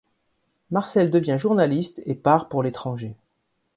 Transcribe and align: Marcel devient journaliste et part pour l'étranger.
Marcel 0.71 1.11
devient 1.11 1.35
journaliste 1.37 2.01
et 2.07 2.15
part 2.15 2.49
pour 2.49 2.63
l'étranger. 2.63 3.15